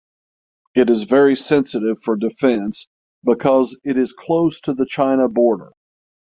It 0.73 0.89
is 0.89 1.03
very 1.03 1.35
sensitive 1.35 2.01
for 2.01 2.15
defence 2.15 2.87
because 3.23 3.79
it 3.83 3.99
is 3.99 4.13
close 4.13 4.59
to 4.61 4.73
the 4.73 4.87
China 4.87 5.29
Border. 5.29 5.73